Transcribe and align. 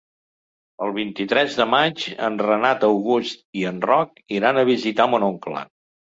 El 0.85 0.93
vint-i-tres 0.95 1.57
de 1.59 1.67
maig 1.73 2.05
en 2.29 2.39
Renat 2.47 2.87
August 2.89 3.45
i 3.61 3.67
en 3.75 3.79
Roc 3.93 4.19
iran 4.41 4.63
a 4.63 4.67
visitar 4.73 5.11
mon 5.15 5.29
oncle. 5.31 5.65